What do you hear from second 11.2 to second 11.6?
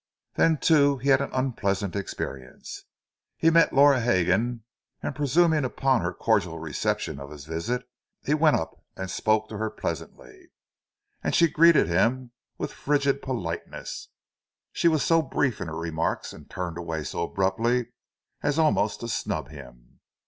And she